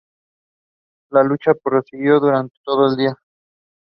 [1.11, 3.15] La lucha prosiguió durante todo el día.